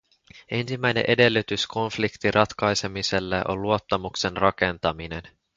Ensimmäinen 0.51 1.03
edellytys 1.07 1.67
konfliktin 1.67 2.33
ratkaisemiselle 2.33 3.41
on 3.47 3.61
luottamuksen 3.61 4.37
rakentaminen. 4.37 5.23